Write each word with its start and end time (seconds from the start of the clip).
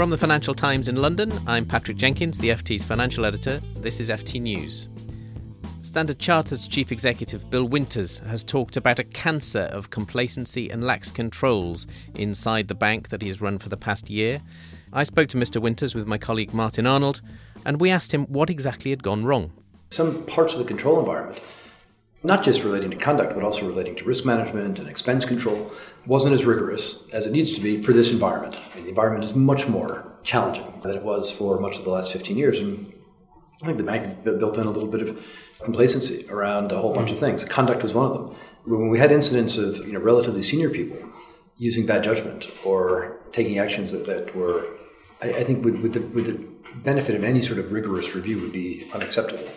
From 0.00 0.08
the 0.08 0.16
Financial 0.16 0.54
Times 0.54 0.88
in 0.88 0.96
London, 0.96 1.30
I'm 1.46 1.66
Patrick 1.66 1.98
Jenkins, 1.98 2.38
the 2.38 2.48
FT's 2.48 2.82
financial 2.82 3.26
editor. 3.26 3.58
This 3.76 4.00
is 4.00 4.08
FT 4.08 4.40
News. 4.40 4.88
Standard 5.82 6.18
Chartered's 6.18 6.66
chief 6.66 6.90
executive 6.90 7.50
Bill 7.50 7.68
Winters 7.68 8.16
has 8.20 8.42
talked 8.42 8.78
about 8.78 8.98
a 8.98 9.04
cancer 9.04 9.68
of 9.70 9.90
complacency 9.90 10.70
and 10.70 10.82
lax 10.82 11.10
controls 11.10 11.86
inside 12.14 12.68
the 12.68 12.74
bank 12.74 13.10
that 13.10 13.20
he 13.20 13.28
has 13.28 13.42
run 13.42 13.58
for 13.58 13.68
the 13.68 13.76
past 13.76 14.08
year. 14.08 14.40
I 14.90 15.02
spoke 15.02 15.28
to 15.28 15.36
Mr. 15.36 15.60
Winters 15.60 15.94
with 15.94 16.06
my 16.06 16.16
colleague 16.16 16.54
Martin 16.54 16.86
Arnold, 16.86 17.20
and 17.66 17.78
we 17.78 17.90
asked 17.90 18.14
him 18.14 18.24
what 18.24 18.48
exactly 18.48 18.92
had 18.92 19.02
gone 19.02 19.26
wrong. 19.26 19.52
Some 19.90 20.24
parts 20.24 20.54
of 20.54 20.60
the 20.60 20.64
control 20.64 20.98
environment 20.98 21.42
not 22.22 22.42
just 22.42 22.62
relating 22.62 22.90
to 22.90 22.96
conduct, 22.96 23.34
but 23.34 23.42
also 23.42 23.66
relating 23.66 23.96
to 23.96 24.04
risk 24.04 24.24
management 24.24 24.78
and 24.78 24.88
expense 24.88 25.24
control, 25.24 25.72
wasn't 26.06 26.32
as 26.34 26.44
rigorous 26.44 27.02
as 27.12 27.26
it 27.26 27.32
needs 27.32 27.50
to 27.52 27.60
be 27.60 27.82
for 27.82 27.92
this 27.92 28.10
environment. 28.10 28.60
I 28.72 28.74
mean, 28.74 28.84
the 28.84 28.90
environment 28.90 29.24
is 29.24 29.34
much 29.34 29.68
more 29.68 30.12
challenging 30.22 30.80
than 30.82 30.96
it 30.96 31.02
was 31.02 31.30
for 31.30 31.58
much 31.58 31.78
of 31.78 31.84
the 31.84 31.90
last 31.90 32.12
15 32.12 32.36
years. 32.36 32.58
And 32.58 32.92
I 33.62 33.66
think 33.66 33.78
the 33.78 33.84
bank 33.84 34.22
built 34.24 34.58
in 34.58 34.66
a 34.66 34.70
little 34.70 34.88
bit 34.88 35.02
of 35.02 35.24
complacency 35.62 36.26
around 36.28 36.72
a 36.72 36.78
whole 36.78 36.94
bunch 36.94 37.10
of 37.10 37.16
mm. 37.16 37.20
things. 37.20 37.44
Conduct 37.44 37.82
was 37.82 37.94
one 37.94 38.06
of 38.06 38.12
them. 38.12 38.36
When 38.64 38.90
we 38.90 38.98
had 38.98 39.12
incidents 39.12 39.56
of 39.56 39.78
you 39.78 39.92
know, 39.92 40.00
relatively 40.00 40.42
senior 40.42 40.68
people 40.68 40.98
using 41.56 41.86
bad 41.86 42.04
judgment 42.04 42.50
or 42.64 43.18
taking 43.32 43.58
actions 43.58 43.92
that, 43.92 44.06
that 44.06 44.34
were, 44.36 44.66
I, 45.22 45.32
I 45.32 45.44
think, 45.44 45.64
with, 45.64 45.76
with, 45.76 45.94
the, 45.94 46.00
with 46.00 46.26
the 46.26 46.78
benefit 46.80 47.14
of 47.14 47.24
any 47.24 47.40
sort 47.42 47.58
of 47.58 47.72
rigorous 47.72 48.14
review, 48.14 48.40
would 48.40 48.52
be 48.52 48.88
unacceptable 48.92 49.50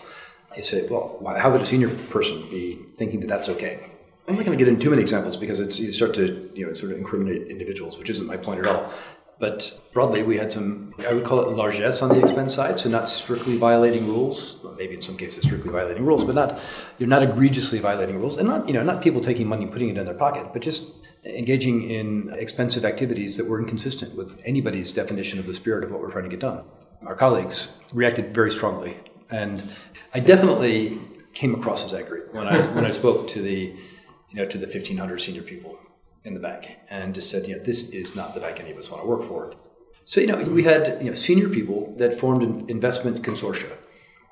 you 0.56 0.64
say, 0.64 0.88
well, 0.88 1.20
how 1.38 1.52
would 1.52 1.62
a 1.62 1.66
senior 1.66 1.90
person 1.90 2.50
be 2.50 2.80
thinking 2.98 3.20
that 3.22 3.28
that's 3.28 3.50
okay? 3.50 3.80
I'm 4.28 4.36
not 4.36 4.46
going 4.46 4.58
to 4.58 4.64
get 4.64 4.70
into 4.70 4.82
too 4.82 4.90
many 4.90 5.02
examples 5.02 5.36
because 5.36 5.60
it's 5.60 5.80
you 5.80 5.92
start 5.92 6.14
to 6.14 6.50
you 6.56 6.66
know 6.66 6.74
sort 6.74 6.92
of 6.92 6.98
incriminate 6.98 7.48
individuals, 7.48 7.98
which 7.98 8.10
isn't 8.10 8.26
my 8.26 8.38
point 8.38 8.60
at 8.62 8.68
all. 8.68 8.94
But 9.40 9.78
broadly, 9.94 10.24
we 10.24 10.38
had 10.38 10.52
some, 10.52 10.94
I 11.06 11.14
would 11.14 11.26
call 11.26 11.42
it 11.42 11.50
largesse 11.50 12.02
on 12.02 12.10
the 12.10 12.20
expense 12.22 12.54
side, 12.56 12.80
so 12.80 12.88
not 12.88 13.10
strictly 13.10 13.58
violating 13.58 14.08
rules, 14.08 14.60
well, 14.64 14.76
maybe 14.76 14.94
in 14.94 15.02
some 15.02 15.18
cases 15.18 15.44
strictly 15.44 15.72
violating 15.72 16.06
rules, 16.06 16.24
but 16.24 16.36
not 16.36 16.60
you're 16.98 17.10
not 17.10 17.24
egregiously 17.24 17.80
violating 17.80 18.18
rules, 18.18 18.38
and 18.38 18.48
not 18.48 18.68
you 18.68 18.74
know 18.74 18.84
not 18.84 19.02
people 19.02 19.20
taking 19.20 19.48
money 19.48 19.64
and 19.64 19.74
putting 19.74 19.90
it 19.90 19.98
in 19.98 20.06
their 20.06 20.14
pocket, 20.14 20.48
but 20.54 20.62
just 20.62 20.84
engaging 21.26 21.90
in 21.90 22.34
expensive 22.34 22.86
activities 22.86 23.36
that 23.36 23.48
were 23.48 23.60
inconsistent 23.60 24.16
with 24.16 24.40
anybody's 24.46 24.92
definition 24.92 25.40
of 25.40 25.46
the 25.46 25.54
spirit 25.54 25.84
of 25.84 25.92
what 25.92 26.00
we're 26.00 26.12
trying 26.12 26.26
to 26.26 26.30
get 26.30 26.40
done. 26.40 26.64
Our 27.06 27.16
colleagues 27.16 27.70
reacted 27.92 28.34
very 28.34 28.52
strongly, 28.52 28.96
and 29.30 29.64
I 30.14 30.20
definitely 30.20 31.00
came 31.34 31.56
across 31.56 31.84
as 31.84 31.94
angry 31.94 32.22
when 32.32 32.48
I 32.48 32.60
when 32.76 32.86
I 32.86 32.92
spoke 32.92 33.28
to 33.30 33.42
the 33.42 33.74
you 34.30 34.36
know 34.36 34.46
to 34.46 34.58
the 34.58 34.68
1500 34.68 35.20
senior 35.20 35.42
people 35.42 35.80
in 36.24 36.34
the 36.34 36.40
bank 36.40 36.78
and 36.90 37.14
just 37.14 37.30
said, 37.30 37.48
you 37.48 37.56
know, 37.56 37.64
this 37.64 37.90
is 37.90 38.16
not 38.16 38.34
the 38.34 38.40
bank 38.40 38.60
any 38.60 38.72
of 38.72 38.78
us 38.78 38.90
want 38.90 39.04
to 39.04 39.08
work 39.08 39.24
for. 39.24 39.52
So 40.06 40.22
you 40.22 40.28
know, 40.28 40.38
we 40.38 40.64
had 40.64 41.00
you 41.02 41.08
know 41.10 41.14
senior 41.14 41.50
people 41.50 41.94
that 41.98 42.20
formed 42.20 42.44
an 42.44 42.70
investment 42.70 43.24
consortia 43.24 43.72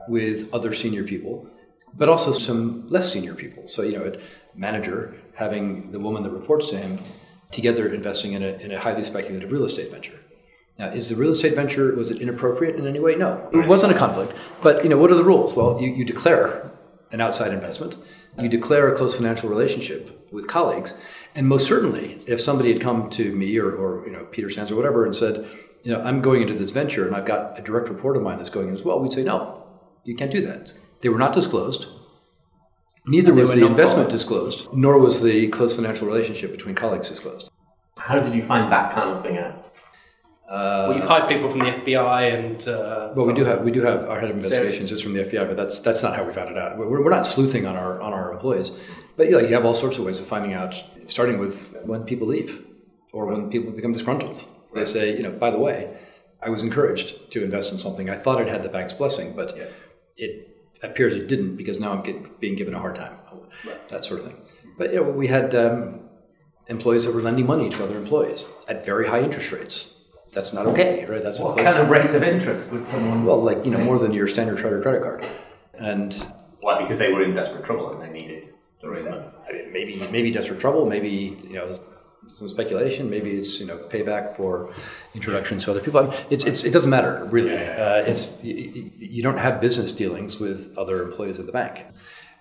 with 0.08 0.54
other 0.54 0.74
senior 0.74 1.04
people, 1.04 1.48
but 1.96 2.10
also 2.10 2.32
some 2.32 2.88
less 2.90 3.12
senior 3.12 3.34
people. 3.34 3.68
So 3.68 3.82
you 3.82 3.98
know, 3.98 4.06
a 4.06 4.18
manager 4.58 5.16
having 5.36 5.92
the 5.92 6.00
woman 6.00 6.24
that 6.24 6.32
reports 6.32 6.70
to 6.70 6.78
him 6.78 7.00
together 7.52 7.94
investing 7.94 8.34
in 8.34 8.44
a, 8.44 8.52
in 8.66 8.72
a 8.72 8.80
highly 8.80 9.04
speculative 9.04 9.52
real 9.52 9.66
estate 9.66 9.92
venture. 9.92 10.20
Now, 10.82 10.88
is 10.88 11.10
the 11.10 11.16
real 11.16 11.30
estate 11.30 11.54
venture 11.54 11.94
was 11.96 12.10
it 12.10 12.20
inappropriate 12.20 12.76
in 12.76 12.88
any 12.88 13.00
way? 13.00 13.16
No, 13.16 13.48
it 13.54 13.68
wasn't 13.68 13.94
a 13.94 13.98
conflict. 13.98 14.34
But 14.64 14.84
you 14.84 14.90
know, 14.90 14.98
what 14.98 15.12
are 15.12 15.16
the 15.16 15.24
rules? 15.24 15.56
Well, 15.56 15.80
you, 15.80 15.92
you 15.92 16.04
declare 16.04 16.72
an 17.12 17.22
outside 17.22 17.54
investment, 17.54 17.98
you 18.40 18.50
declare 18.50 18.92
a 18.92 18.98
close 18.98 19.16
financial 19.16 19.48
relationship 19.48 20.28
with 20.32 20.48
colleagues, 20.48 20.96
and 21.36 21.48
most 21.48 21.68
certainly, 21.68 22.24
if 22.26 22.42
somebody 22.42 22.74
had 22.74 22.82
come 22.82 23.12
to 23.12 23.32
me 23.32 23.56
or, 23.60 23.72
or 23.72 24.04
you 24.08 24.12
know 24.12 24.26
Peter 24.32 24.50
Sands 24.50 24.72
or 24.72 24.76
whatever 24.76 25.06
and 25.06 25.16
said, 25.16 25.48
you 25.84 25.92
know, 25.92 26.02
I'm 26.02 26.20
going 26.20 26.42
into 26.42 26.56
this 26.56 26.72
venture 26.72 27.06
and 27.06 27.16
I've 27.16 27.26
got 27.28 27.60
a 27.60 27.62
direct 27.62 27.88
report 27.88 28.18
of 28.18 28.24
mine 28.24 28.38
that's 28.38 28.50
going 28.50 28.70
in 28.70 28.74
as 28.74 28.82
well, 28.82 29.00
we'd 29.00 29.14
say 29.14 29.24
no, 29.24 29.64
you 30.04 30.16
can't 30.16 30.32
do 30.32 30.44
that. 30.48 30.74
They 31.02 31.10
were 31.10 31.20
not 31.20 31.34
disclosed. 31.34 31.90
Neither 33.06 33.36
was 33.36 33.54
the 33.54 33.68
investment 33.68 34.10
disclosed, 34.10 34.68
nor 34.74 34.98
was 34.98 35.22
the 35.22 35.48
close 35.50 35.76
financial 35.76 36.08
relationship 36.08 36.52
between 36.52 36.74
colleagues 36.74 37.08
disclosed. 37.08 37.52
How 37.98 38.20
did 38.20 38.34
you 38.34 38.44
find 38.44 38.72
that 38.72 38.96
kind 38.96 39.12
of 39.12 39.22
thing 39.22 39.38
out? 39.38 39.71
Uh, 40.52 40.88
well, 40.90 40.98
you've 40.98 41.08
hired 41.08 41.30
people 41.30 41.50
from 41.50 41.60
the 41.60 41.66
FBI 41.66 42.38
and. 42.38 42.68
Uh, 42.68 43.14
well, 43.16 43.26
we 43.26 43.34
do 43.34 43.46
have 43.46 43.64
we 43.64 43.72
do 43.72 43.82
have 43.84 44.04
our 44.10 44.20
head 44.20 44.30
of 44.30 44.36
investigations 44.36 44.90
just 44.90 45.02
from 45.02 45.14
the 45.14 45.24
FBI, 45.24 45.48
but 45.48 45.56
that's 45.56 45.80
that's 45.80 46.04
not 46.04 46.14
how 46.14 46.26
we 46.26 46.34
found 46.34 46.50
it 46.50 46.58
out. 46.58 46.78
We're, 46.78 47.02
we're 47.02 47.10
not 47.10 47.26
sleuthing 47.26 47.66
on 47.66 47.78
our 47.78 48.02
on 48.02 48.12
our 48.12 48.34
employees, 48.34 48.72
but 49.16 49.28
you, 49.28 49.32
know, 49.32 49.40
you 49.40 49.54
have 49.54 49.64
all 49.64 49.74
sorts 49.74 49.98
of 49.98 50.04
ways 50.04 50.20
of 50.20 50.28
finding 50.28 50.54
out. 50.54 50.84
Starting 51.08 51.40
with 51.40 51.78
when 51.86 52.04
people 52.04 52.28
leave, 52.28 52.66
or 53.14 53.28
when 53.28 53.50
people 53.50 53.72
become 53.72 53.94
disgruntled. 53.94 54.44
They 54.74 54.84
say, 54.84 55.16
you 55.16 55.24
know, 55.24 55.32
by 55.32 55.52
the 55.52 55.58
way, 55.58 55.98
I 56.42 56.50
was 56.50 56.64
encouraged 56.64 57.32
to 57.32 57.44
invest 57.44 57.72
in 57.72 57.78
something. 57.78 58.10
I 58.10 58.18
thought 58.18 58.42
it 58.42 58.48
had 58.50 58.62
the 58.62 58.70
bank's 58.70 58.94
blessing, 58.94 59.34
but 59.36 59.56
yeah. 59.56 59.66
it 60.18 60.50
appears 60.84 61.16
it 61.16 61.28
didn't 61.28 61.56
because 61.56 61.80
now 61.80 61.94
I'm 61.94 62.02
getting, 62.02 62.30
being 62.40 62.56
given 62.56 62.74
a 62.74 62.80
hard 62.80 62.96
time. 62.96 63.16
Right. 63.66 63.88
That 63.90 64.04
sort 64.04 64.20
of 64.20 64.26
thing. 64.26 64.38
But 64.78 64.94
you 64.94 64.98
know, 64.98 65.10
we 65.10 65.28
had 65.28 65.56
um, 65.56 66.02
employees 66.68 67.06
that 67.06 67.16
were 67.16 67.22
lending 67.22 67.46
money 67.46 67.70
to 67.70 67.84
other 67.84 67.98
employees 67.98 68.50
at 68.68 68.86
very 68.86 69.08
high 69.08 69.22
interest 69.22 69.52
rates 69.52 70.01
that's 70.32 70.54
not 70.54 70.66
okay, 70.68 71.06
right? 71.06 71.22
That's 71.22 71.40
what 71.40 71.58
kind 71.58 71.78
of 71.78 71.90
rate 71.90 72.14
of 72.14 72.24
interest 72.24 72.72
would 72.72 72.88
someone? 72.88 73.26
Well, 73.26 73.42
like 73.42 73.66
you 73.66 73.72
know, 73.72 73.80
more 73.80 74.00
than 74.00 74.14
your 74.14 74.28
standard 74.28 74.60
charter 74.60 74.82
credit 74.82 75.02
card, 75.02 75.26
and 75.74 76.14
why? 76.62 76.82
Because 76.82 76.98
they 76.98 77.12
were 77.12 77.24
in 77.24 77.34
desperate 77.34 77.66
trouble 77.66 77.92
and 77.92 78.02
they 78.02 78.10
needed 78.10 78.54
the 78.82 78.90
raise 78.90 79.06
money. 79.06 79.26
I 79.48 79.54
mean, 79.54 79.74
maybe 79.74 80.08
maybe 80.12 80.32
desperate 80.32 80.60
trouble, 80.60 80.86
maybe 80.86 81.38
you 81.48 81.54
know 81.54 81.78
some 82.28 82.48
speculation, 82.48 83.10
maybe 83.10 83.32
it's 83.32 83.60
you 83.60 83.66
know 83.66 83.78
payback 83.90 84.38
for 84.38 84.74
introductions 85.14 85.66
to 85.66 85.72
other 85.72 85.82
people. 85.82 86.00
I 86.00 86.04
mean, 86.04 86.26
it's, 86.30 86.46
it's 86.46 86.64
it 86.64 86.72
doesn't 86.72 86.90
matter 86.90 87.28
really. 87.32 87.56
Uh, 87.56 88.04
it's 88.04 88.42
you, 88.44 88.92
you, 88.98 89.24
don't 89.24 89.38
have 89.38 89.60
business 89.60 89.92
dealings 89.92 90.40
with 90.40 90.78
other 90.78 91.04
employees 91.04 91.40
of 91.40 91.46
the 91.46 91.52
bank, 91.52 91.86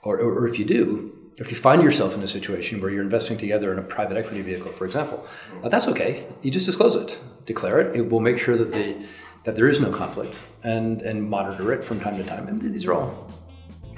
or, 0.03 0.19
or, 0.19 0.41
or 0.41 0.49
if 0.49 0.59
you 0.59 0.65
do, 0.65 1.17
if 1.37 1.51
you 1.51 1.57
find 1.57 1.83
yourself 1.83 2.15
in 2.15 2.23
a 2.23 2.29
situation 2.29 2.81
where 2.81 2.91
you're 2.91 3.03
investing 3.03 3.39
together 3.39 3.73
in 3.73 3.79
a 3.79 3.83
private 3.83 4.17
equity 4.17 4.43
vehicle, 4.43 4.71
for 4.73 4.85
example, 4.85 5.27
uh, 5.63 5.69
that's 5.69 5.89
okay. 5.89 6.27
You 6.43 6.51
just 6.51 6.67
disclose 6.67 6.97
it, 6.97 7.19
declare 7.47 7.81
it. 7.81 7.97
It 7.97 8.11
will 8.11 8.21
make 8.21 8.39
sure 8.39 8.57
that 8.57 8.73
the 8.73 8.97
that 9.45 9.57
there 9.57 9.69
is 9.69 9.81
no 9.81 9.91
conflict 9.91 10.39
and 10.65 11.03
and 11.03 11.29
monitor 11.29 11.73
it 11.73 11.83
from 11.83 12.01
time 12.01 12.17
to 12.17 12.25
time. 12.25 12.47
And 12.49 12.59
these 12.61 12.85
are 12.87 12.95
all, 12.95 13.31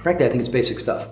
frankly, 0.01 0.27
I 0.27 0.29
think 0.29 0.41
it's 0.41 0.49
basic 0.49 0.79
stuff. 0.79 1.09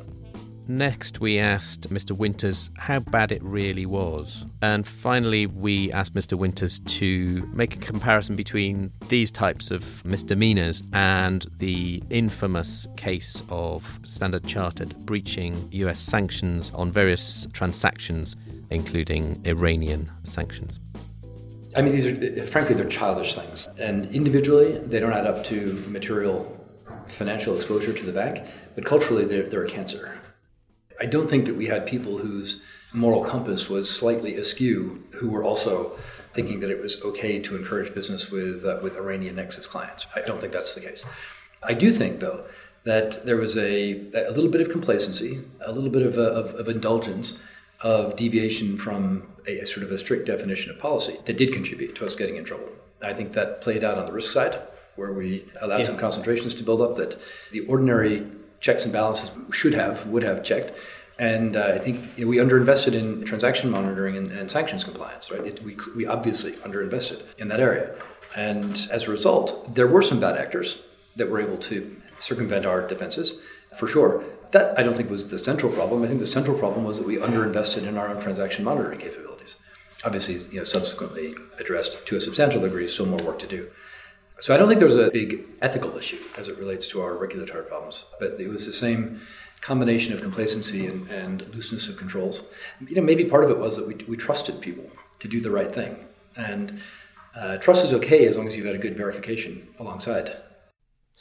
Next, 0.70 1.20
we 1.20 1.36
asked 1.40 1.90
Mr. 1.92 2.12
Winters 2.12 2.70
how 2.78 3.00
bad 3.00 3.32
it 3.32 3.42
really 3.42 3.86
was. 3.86 4.46
And 4.62 4.86
finally, 4.86 5.44
we 5.44 5.90
asked 5.90 6.14
Mr. 6.14 6.38
Winters 6.38 6.78
to 6.78 7.42
make 7.52 7.74
a 7.74 7.78
comparison 7.80 8.36
between 8.36 8.92
these 9.08 9.32
types 9.32 9.72
of 9.72 10.04
misdemeanors 10.04 10.84
and 10.92 11.44
the 11.58 12.00
infamous 12.08 12.86
case 12.96 13.42
of 13.50 13.98
Standard 14.06 14.46
Chartered 14.46 14.94
breaching 15.06 15.68
US 15.72 15.98
sanctions 15.98 16.70
on 16.70 16.92
various 16.92 17.48
transactions, 17.52 18.36
including 18.70 19.42
Iranian 19.44 20.08
sanctions. 20.22 20.78
I 21.74 21.82
mean, 21.82 21.96
these 21.96 22.06
are, 22.06 22.46
frankly, 22.46 22.76
they're 22.76 22.88
childish 22.88 23.34
things. 23.34 23.68
And 23.76 24.06
individually, 24.14 24.78
they 24.78 25.00
don't 25.00 25.12
add 25.12 25.26
up 25.26 25.42
to 25.46 25.84
material 25.88 26.56
financial 27.08 27.56
exposure 27.56 27.92
to 27.92 28.06
the 28.06 28.12
bank, 28.12 28.46
but 28.76 28.84
culturally, 28.84 29.24
they're, 29.24 29.42
they're 29.42 29.64
a 29.64 29.68
cancer. 29.68 30.19
I 31.00 31.06
don't 31.06 31.28
think 31.28 31.46
that 31.46 31.56
we 31.56 31.66
had 31.66 31.86
people 31.86 32.18
whose 32.18 32.60
moral 32.92 33.24
compass 33.24 33.68
was 33.68 33.88
slightly 33.88 34.34
askew 34.34 35.02
who 35.12 35.30
were 35.30 35.44
also 35.44 35.98
thinking 36.34 36.60
that 36.60 36.70
it 36.70 36.80
was 36.80 37.00
okay 37.02 37.38
to 37.40 37.56
encourage 37.56 37.94
business 37.94 38.30
with 38.30 38.64
uh, 38.64 38.78
with 38.82 38.96
Iranian 38.96 39.36
Nexus 39.36 39.66
clients. 39.66 40.06
I 40.14 40.20
don't 40.20 40.40
think 40.40 40.52
that's 40.52 40.74
the 40.74 40.80
case. 40.80 41.04
I 41.62 41.74
do 41.74 41.92
think, 41.92 42.20
though, 42.20 42.44
that 42.84 43.24
there 43.26 43.36
was 43.36 43.56
a, 43.56 43.92
a 44.14 44.30
little 44.30 44.50
bit 44.50 44.60
of 44.60 44.70
complacency, 44.70 45.42
a 45.60 45.72
little 45.72 45.90
bit 45.90 46.02
of, 46.02 46.16
uh, 46.16 46.22
of, 46.22 46.54
of 46.54 46.68
indulgence, 46.68 47.38
of 47.80 48.16
deviation 48.16 48.76
from 48.76 49.26
a, 49.46 49.58
a, 49.60 49.66
sort 49.66 49.84
of 49.84 49.92
a 49.92 49.98
strict 49.98 50.26
definition 50.26 50.70
of 50.70 50.78
policy 50.78 51.18
that 51.26 51.36
did 51.36 51.52
contribute 51.52 51.94
to 51.96 52.06
us 52.06 52.14
getting 52.14 52.36
in 52.36 52.44
trouble. 52.44 52.70
I 53.02 53.12
think 53.12 53.32
that 53.32 53.60
played 53.60 53.84
out 53.84 53.98
on 53.98 54.06
the 54.06 54.12
risk 54.12 54.32
side, 54.32 54.58
where 54.96 55.12
we 55.12 55.44
allowed 55.60 55.78
yeah. 55.78 55.84
some 55.84 55.98
concentrations 55.98 56.54
to 56.54 56.62
build 56.62 56.80
up 56.80 56.96
that 56.96 57.18
the 57.52 57.60
ordinary 57.60 58.26
checks 58.60 58.84
and 58.84 58.92
balances 58.92 59.32
should 59.50 59.74
have, 59.74 60.06
would 60.06 60.22
have 60.22 60.42
checked. 60.42 60.72
And 61.18 61.56
uh, 61.56 61.72
I 61.74 61.78
think 61.78 62.16
you 62.16 62.24
know, 62.24 62.30
we 62.30 62.38
underinvested 62.38 62.94
in 62.94 63.24
transaction 63.24 63.70
monitoring 63.70 64.16
and, 64.16 64.32
and 64.32 64.50
sanctions 64.50 64.84
compliance, 64.84 65.30
right? 65.30 65.44
It, 65.44 65.62
we, 65.62 65.76
we 65.94 66.06
obviously 66.06 66.52
underinvested 66.52 67.22
in 67.38 67.48
that 67.48 67.60
area. 67.60 67.94
And 68.34 68.88
as 68.90 69.06
a 69.06 69.10
result, 69.10 69.74
there 69.74 69.86
were 69.86 70.02
some 70.02 70.20
bad 70.20 70.36
actors 70.38 70.78
that 71.16 71.28
were 71.28 71.40
able 71.40 71.58
to 71.58 72.00
circumvent 72.18 72.64
our 72.64 72.86
defenses, 72.86 73.40
for 73.76 73.86
sure. 73.86 74.24
That 74.52 74.78
I 74.78 74.82
don't 74.82 74.96
think 74.96 75.10
was 75.10 75.30
the 75.30 75.38
central 75.38 75.70
problem. 75.72 76.02
I 76.02 76.08
think 76.08 76.20
the 76.20 76.26
central 76.26 76.58
problem 76.58 76.84
was 76.84 76.98
that 76.98 77.06
we 77.06 77.16
underinvested 77.16 77.86
in 77.86 77.96
our 77.98 78.08
own 78.08 78.20
transaction 78.20 78.64
monitoring 78.64 78.98
capabilities. 78.98 79.56
Obviously, 80.04 80.36
you 80.50 80.58
know, 80.58 80.64
subsequently 80.64 81.34
addressed 81.58 82.04
to 82.06 82.16
a 82.16 82.20
substantial 82.20 82.62
degree, 82.62 82.88
still 82.88 83.06
more 83.06 83.18
work 83.18 83.38
to 83.40 83.46
do. 83.46 83.70
So 84.40 84.54
I 84.54 84.56
don't 84.56 84.68
think 84.68 84.78
there 84.78 84.88
was 84.88 84.96
a 84.96 85.10
big 85.10 85.46
ethical 85.60 85.96
issue 85.96 86.18
as 86.36 86.48
it 86.48 86.58
relates 86.58 86.86
to 86.88 87.02
our 87.02 87.14
regulatory 87.14 87.64
problems, 87.64 88.04
but 88.18 88.40
it 88.40 88.48
was 88.48 88.66
the 88.66 88.72
same 88.72 89.20
combination 89.60 90.14
of 90.14 90.22
complacency 90.22 90.86
and, 90.86 91.08
and 91.10 91.54
looseness 91.54 91.88
of 91.88 91.96
controls. 91.96 92.46
You 92.88 92.96
know, 92.96 93.02
maybe 93.02 93.24
part 93.26 93.44
of 93.44 93.50
it 93.50 93.58
was 93.58 93.76
that 93.76 93.86
we, 93.86 93.94
we 94.08 94.16
trusted 94.16 94.60
people 94.60 94.90
to 95.18 95.28
do 95.28 95.40
the 95.40 95.50
right 95.50 95.72
thing. 95.72 95.92
And 96.36 96.80
Uh, 97.32 97.56
trust 97.58 97.84
is 97.84 97.92
okay 97.92 98.26
as 98.26 98.36
long 98.36 98.48
as 98.48 98.56
you've 98.56 98.66
got 98.66 98.74
a 98.74 98.84
good 98.86 98.96
verification 98.96 99.52
alongside. 99.78 100.26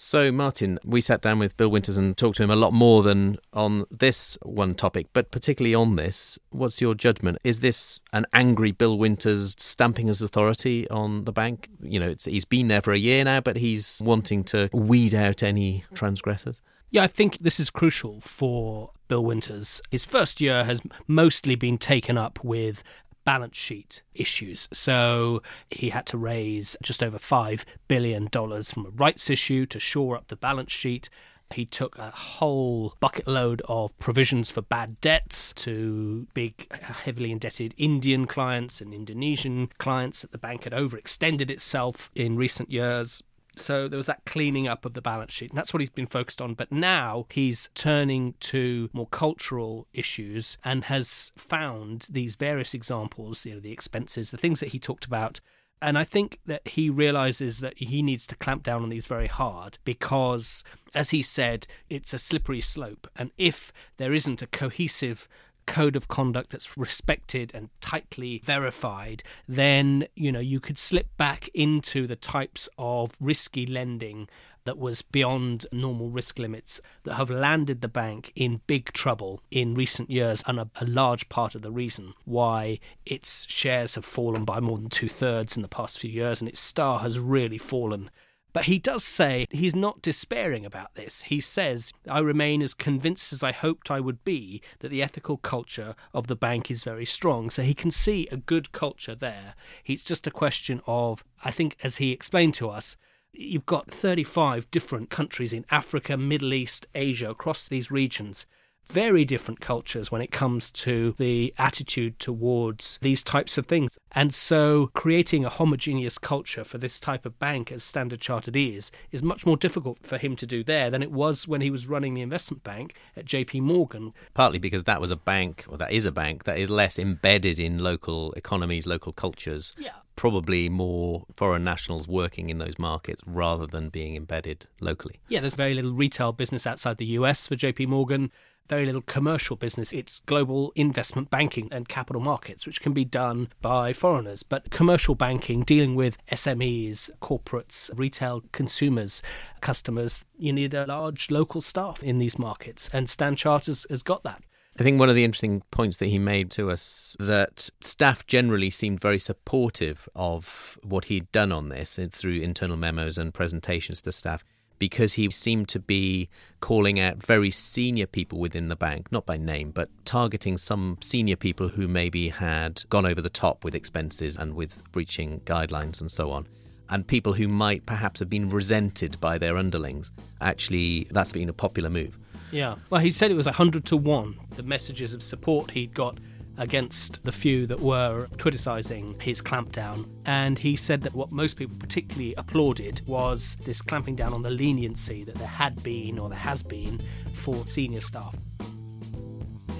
So, 0.01 0.31
Martin, 0.31 0.79
we 0.85 1.01
sat 1.01 1.21
down 1.21 1.39
with 1.39 1.57
Bill 1.57 1.67
Winters 1.67 1.97
and 1.97 2.17
talked 2.17 2.37
to 2.37 2.43
him 2.43 2.49
a 2.49 2.55
lot 2.55 2.71
more 2.71 3.03
than 3.03 3.37
on 3.51 3.83
this 3.91 4.37
one 4.43 4.73
topic, 4.73 5.07
but 5.11 5.29
particularly 5.29 5.75
on 5.75 5.97
this. 5.97 6.39
What's 6.51 6.79
your 6.79 6.95
judgment? 6.95 7.37
Is 7.43 7.59
this 7.59 7.99
an 8.13 8.25
angry 8.31 8.71
Bill 8.71 8.97
Winters 8.97 9.55
stamping 9.59 10.07
his 10.07 10.21
authority 10.21 10.89
on 10.89 11.25
the 11.25 11.33
bank? 11.33 11.67
You 11.81 11.99
know, 11.99 12.15
he's 12.23 12.45
been 12.45 12.69
there 12.69 12.81
for 12.81 12.93
a 12.93 12.97
year 12.97 13.25
now, 13.25 13.41
but 13.41 13.57
he's 13.57 14.01
wanting 14.03 14.45
to 14.45 14.69
weed 14.71 15.13
out 15.13 15.43
any 15.43 15.83
transgressors. 15.93 16.61
Yeah, 16.91 17.03
I 17.03 17.07
think 17.07 17.39
this 17.39 17.59
is 17.59 17.69
crucial 17.69 18.21
for 18.21 18.91
Bill 19.09 19.25
Winters. 19.25 19.81
His 19.91 20.05
first 20.05 20.39
year 20.39 20.63
has 20.63 20.81
mostly 21.07 21.55
been 21.55 21.77
taken 21.77 22.17
up 22.17 22.41
with 22.41 22.85
balance 23.25 23.57
sheet 23.57 24.01
issues. 24.13 24.67
So 24.71 25.41
he 25.69 25.89
had 25.89 26.05
to 26.07 26.17
raise 26.17 26.75
just 26.81 27.03
over 27.03 27.17
$5 27.17 27.63
billion 27.87 28.29
from 28.29 28.85
a 28.85 28.89
rights 28.89 29.29
issue 29.29 29.65
to 29.67 29.79
shore 29.79 30.15
up 30.17 30.27
the 30.27 30.35
balance 30.35 30.71
sheet. 30.71 31.09
He 31.51 31.65
took 31.65 31.97
a 31.97 32.11
whole 32.11 32.93
bucket 32.99 33.27
load 33.27 33.63
of 33.67 33.97
provisions 33.97 34.51
for 34.51 34.61
bad 34.61 35.01
debts 35.01 35.51
to 35.53 36.27
big, 36.35 36.71
heavily 36.71 37.31
indebted 37.31 37.73
Indian 37.75 38.27
clients 38.27 38.81
and 38.81 38.93
Indonesian 38.93 39.69
clients 39.79 40.21
that 40.21 40.31
the 40.31 40.37
bank 40.37 40.65
had 40.65 40.73
overextended 40.73 41.49
itself 41.49 42.11
in 42.13 42.35
recent 42.35 42.69
years. 42.69 43.23
So 43.59 43.87
there 43.87 43.97
was 43.97 44.07
that 44.07 44.25
cleaning 44.25 44.67
up 44.67 44.85
of 44.85 44.93
the 44.93 45.01
balance 45.01 45.33
sheet, 45.33 45.51
and 45.51 45.57
that's 45.57 45.73
what 45.73 45.81
he's 45.81 45.89
been 45.89 46.07
focused 46.07 46.41
on. 46.41 46.53
But 46.53 46.71
now 46.71 47.25
he's 47.29 47.69
turning 47.75 48.35
to 48.41 48.89
more 48.93 49.07
cultural 49.07 49.87
issues 49.93 50.57
and 50.63 50.85
has 50.85 51.31
found 51.37 52.07
these 52.09 52.35
various 52.35 52.73
examples, 52.73 53.45
you 53.45 53.55
know, 53.55 53.59
the 53.59 53.71
expenses, 53.71 54.31
the 54.31 54.37
things 54.37 54.59
that 54.59 54.69
he 54.69 54.79
talked 54.79 55.05
about. 55.05 55.39
And 55.81 55.97
I 55.97 56.03
think 56.03 56.39
that 56.45 56.67
he 56.67 56.89
realizes 56.89 57.59
that 57.59 57.77
he 57.77 58.01
needs 58.01 58.27
to 58.27 58.35
clamp 58.35 58.63
down 58.63 58.83
on 58.83 58.89
these 58.89 59.05
very 59.05 59.27
hard 59.27 59.77
because, 59.85 60.63
as 60.93 61.11
he 61.11 61.21
said, 61.21 61.67
it's 61.89 62.13
a 62.13 62.19
slippery 62.19 62.59
slope. 62.59 63.07
And 63.15 63.31
if 63.37 63.71
there 63.97 64.13
isn't 64.13 64.41
a 64.41 64.47
cohesive 64.47 65.29
code 65.69 65.95
of 65.95 66.07
conduct 66.07 66.49
that's 66.49 66.75
respected 66.75 67.51
and 67.53 67.69
tightly 67.79 68.41
verified, 68.43 69.21
then 69.47 70.07
you 70.15 70.31
know 70.31 70.39
you 70.39 70.59
could 70.59 70.79
slip 70.79 71.15
back 71.15 71.47
into 71.53 72.07
the 72.07 72.15
types 72.15 72.67
of 72.77 73.11
risky 73.19 73.67
lending 73.67 74.27
that 74.65 74.79
was 74.79 75.03
beyond 75.03 75.67
normal 75.71 76.09
risk 76.09 76.39
limits 76.39 76.81
that 77.03 77.13
have 77.13 77.29
landed 77.29 77.81
the 77.81 77.87
bank 77.87 78.31
in 78.35 78.61
big 78.67 78.91
trouble 78.93 79.41
in 79.51 79.75
recent 79.75 80.09
years, 80.09 80.43
and 80.47 80.59
a, 80.59 80.67
a 80.81 80.85
large 80.85 81.29
part 81.29 81.53
of 81.53 81.61
the 81.61 81.71
reason 81.71 82.13
why 82.25 82.79
its 83.05 83.45
shares 83.47 83.93
have 83.93 84.05
fallen 84.05 84.45
by 84.45 84.59
more 84.59 84.77
than 84.77 84.89
two 84.89 85.09
thirds 85.09 85.55
in 85.55 85.61
the 85.61 85.67
past 85.67 85.99
few 85.99 86.09
years, 86.09 86.41
and 86.41 86.49
its 86.49 86.59
star 86.59 86.99
has 86.99 87.19
really 87.19 87.59
fallen 87.59 88.09
but 88.53 88.65
he 88.65 88.79
does 88.79 89.03
say 89.03 89.45
he's 89.51 89.75
not 89.75 90.01
despairing 90.01 90.65
about 90.65 90.95
this. 90.95 91.23
He 91.23 91.39
says, 91.41 91.93
I 92.07 92.19
remain 92.19 92.61
as 92.61 92.73
convinced 92.73 93.31
as 93.31 93.43
I 93.43 93.51
hoped 93.51 93.91
I 93.91 93.99
would 93.99 94.23
be 94.23 94.61
that 94.79 94.89
the 94.89 95.03
ethical 95.03 95.37
culture 95.37 95.95
of 96.13 96.27
the 96.27 96.35
bank 96.35 96.71
is 96.71 96.83
very 96.83 97.05
strong. 97.05 97.49
So 97.49 97.61
he 97.61 97.73
can 97.73 97.91
see 97.91 98.27
a 98.31 98.37
good 98.37 98.71
culture 98.71 99.15
there. 99.15 99.55
It's 99.85 100.03
just 100.03 100.27
a 100.27 100.31
question 100.31 100.81
of, 100.87 101.23
I 101.43 101.51
think, 101.51 101.77
as 101.83 101.97
he 101.97 102.11
explained 102.11 102.55
to 102.55 102.69
us, 102.69 102.97
you've 103.31 103.65
got 103.65 103.91
35 103.91 104.69
different 104.71 105.09
countries 105.09 105.53
in 105.53 105.65
Africa, 105.69 106.17
Middle 106.17 106.53
East, 106.53 106.87
Asia, 106.95 107.29
across 107.29 107.67
these 107.67 107.91
regions 107.91 108.45
very 108.85 109.23
different 109.23 109.59
cultures 109.59 110.11
when 110.11 110.21
it 110.21 110.31
comes 110.31 110.71
to 110.71 111.13
the 111.17 111.53
attitude 111.57 112.17
towards 112.19 112.97
these 113.01 113.21
types 113.21 113.57
of 113.57 113.65
things. 113.67 113.97
And 114.11 114.33
so 114.33 114.89
creating 114.93 115.45
a 115.45 115.49
homogeneous 115.49 116.17
culture 116.17 116.63
for 116.63 116.79
this 116.79 116.99
type 116.99 117.25
of 117.25 117.37
bank 117.37 117.71
as 117.71 117.83
Standard 117.83 118.19
Chartered 118.19 118.55
is 118.55 118.91
is 119.11 119.21
much 119.21 119.45
more 119.45 119.57
difficult 119.57 119.99
for 120.01 120.17
him 120.17 120.35
to 120.37 120.45
do 120.45 120.63
there 120.63 120.89
than 120.89 121.03
it 121.03 121.11
was 121.11 121.47
when 121.47 121.61
he 121.61 121.69
was 121.69 121.87
running 121.87 122.13
the 122.13 122.21
investment 122.21 122.63
bank 122.63 122.95
at 123.15 123.25
JP 123.25 123.61
Morgan. 123.61 124.13
Partly 124.33 124.59
because 124.59 124.85
that 124.85 125.01
was 125.01 125.11
a 125.11 125.15
bank 125.15 125.65
or 125.69 125.77
that 125.77 125.91
is 125.91 126.05
a 126.05 126.11
bank 126.11 126.45
that 126.45 126.57
is 126.57 126.69
less 126.69 126.97
embedded 126.97 127.59
in 127.59 127.79
local 127.79 128.33
economies, 128.33 128.87
local 128.87 129.13
cultures. 129.13 129.75
Yeah 129.77 129.91
probably 130.19 130.67
more 130.67 131.23
foreign 131.37 131.63
nationals 131.63 132.05
working 132.05 132.49
in 132.49 132.57
those 132.57 132.77
markets 132.77 133.21
rather 133.25 133.65
than 133.65 133.87
being 133.87 134.17
embedded 134.17 134.65
locally. 134.81 135.15
Yeah, 135.29 135.39
there's 135.39 135.55
very 135.55 135.73
little 135.73 135.93
retail 135.93 136.33
business 136.33 136.67
outside 136.67 136.97
the 136.97 137.05
US 137.05 137.47
for 137.47 137.55
JP 137.55 137.87
Morgan 137.87 138.29
very 138.67 138.85
little 138.85 139.01
commercial 139.01 139.55
business. 139.55 139.91
It's 139.91 140.19
global 140.27 140.71
investment 140.75 141.31
banking 141.31 141.69
and 141.71 141.89
capital 141.89 142.21
markets, 142.21 142.67
which 142.67 142.81
can 142.81 142.93
be 142.93 143.03
done 143.03 143.47
by 143.61 143.93
foreigners. 143.93 144.43
But 144.43 144.69
commercial 144.69 145.15
banking, 145.15 145.63
dealing 145.63 145.95
with 145.95 146.19
SMEs, 146.27 147.09
corporates, 147.19 147.89
retail 147.97 148.43
consumers, 148.51 149.23
customers, 149.59 150.23
you 150.37 150.53
need 150.53 150.75
a 150.75 150.85
large 150.85 151.31
local 151.31 151.61
staff 151.61 152.03
in 152.03 152.19
these 152.19 152.37
markets. 152.37 152.89
And 152.93 153.09
Stan 153.09 153.35
Charters 153.35 153.87
has 153.89 154.03
got 154.03 154.21
that. 154.21 154.43
I 154.79 154.83
think 154.83 154.97
one 154.97 155.09
of 155.09 155.15
the 155.15 155.25
interesting 155.25 155.61
points 155.71 155.97
that 155.97 156.05
he 156.05 156.17
made 156.17 156.49
to 156.51 156.71
us 156.71 157.17
that 157.19 157.69
staff 157.81 158.25
generally 158.25 158.69
seemed 158.69 159.01
very 159.01 159.19
supportive 159.19 160.07
of 160.15 160.79
what 160.83 161.05
he'd 161.05 161.29
done 161.33 161.51
on 161.51 161.67
this 161.67 161.99
through 162.11 162.39
internal 162.39 162.77
memos 162.77 163.17
and 163.17 163.33
presentations 163.33 164.01
to 164.03 164.13
staff 164.13 164.45
because 164.77 165.15
he 165.15 165.29
seemed 165.31 165.67
to 165.67 165.79
be 165.81 166.29
calling 166.61 166.97
out 166.97 167.21
very 167.21 167.51
senior 167.51 168.07
people 168.07 168.39
within 168.39 168.69
the 168.69 168.75
bank, 168.77 169.11
not 169.11 169.25
by 169.25 169.35
name, 169.35 169.71
but 169.71 169.89
targeting 170.05 170.57
some 170.57 170.97
senior 171.01 171.35
people 171.35 171.67
who 171.67 171.85
maybe 171.85 172.29
had 172.29 172.83
gone 172.87 173.05
over 173.05 173.21
the 173.21 173.29
top 173.29 173.65
with 173.65 173.75
expenses 173.75 174.37
and 174.37 174.55
with 174.55 174.89
breaching 174.93 175.41
guidelines 175.41 175.99
and 175.99 176.09
so 176.09 176.31
on. 176.31 176.47
And 176.89 177.05
people 177.05 177.33
who 177.33 177.49
might 177.49 177.85
perhaps 177.85 178.21
have 178.21 178.29
been 178.29 178.49
resented 178.49 179.19
by 179.19 179.37
their 179.37 179.57
underlings. 179.57 180.09
Actually, 180.39 181.05
that's 181.11 181.33
been 181.33 181.49
a 181.49 181.53
popular 181.53 181.89
move. 181.89 182.17
Yeah. 182.51 182.75
Well, 182.89 183.01
he 183.01 183.11
said 183.11 183.31
it 183.31 183.35
was 183.35 183.45
100 183.45 183.85
to 183.85 183.97
1, 183.97 184.35
the 184.55 184.63
messages 184.63 185.13
of 185.13 185.23
support 185.23 185.71
he'd 185.71 185.93
got 185.93 186.19
against 186.57 187.23
the 187.23 187.31
few 187.31 187.65
that 187.65 187.79
were 187.79 188.27
criticising 188.37 189.17
his 189.19 189.41
clampdown. 189.41 190.07
And 190.25 190.59
he 190.59 190.75
said 190.75 191.01
that 191.03 191.13
what 191.13 191.31
most 191.31 191.57
people 191.57 191.77
particularly 191.79 192.35
applauded 192.35 193.01
was 193.07 193.57
this 193.63 193.81
clamping 193.81 194.15
down 194.15 194.33
on 194.33 194.43
the 194.43 194.49
leniency 194.49 195.23
that 195.23 195.35
there 195.35 195.47
had 195.47 195.81
been 195.83 196.19
or 196.19 196.29
there 196.29 196.37
has 196.37 196.61
been 196.61 196.99
for 196.99 197.65
senior 197.65 198.01
staff. 198.01 198.35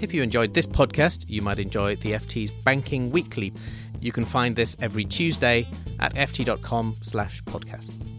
If 0.02 0.14
you 0.14 0.24
enjoyed 0.24 0.54
this 0.54 0.66
podcast, 0.66 1.26
you 1.28 1.42
might 1.42 1.60
enjoy 1.60 1.98
the 1.98 2.14
FT's 2.14 2.52
Banking 2.64 3.12
Weekly. 3.12 3.52
You 4.00 4.14
can 4.14 4.24
find 4.24 4.56
this 4.56 4.78
every 4.80 5.04
Tuesday 5.04 5.66
at 6.00 6.16
ft.com 6.16 6.96
slash 7.02 7.44
podcasts. 7.44 8.19